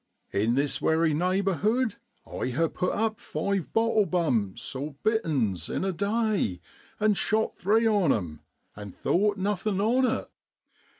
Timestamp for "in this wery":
0.31-1.13